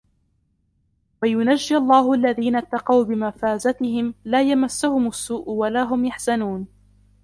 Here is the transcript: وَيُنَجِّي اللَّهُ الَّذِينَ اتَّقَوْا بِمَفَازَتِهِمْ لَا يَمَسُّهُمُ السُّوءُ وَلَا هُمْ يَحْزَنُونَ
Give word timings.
وَيُنَجِّي 1.23 1.77
اللَّهُ 1.77 2.13
الَّذِينَ 2.13 2.55
اتَّقَوْا 2.55 3.03
بِمَفَازَتِهِمْ 3.03 4.13
لَا 4.25 4.41
يَمَسُّهُمُ 4.41 5.07
السُّوءُ 5.07 5.49
وَلَا 5.49 5.83
هُمْ 5.83 6.05
يَحْزَنُونَ 6.05 6.67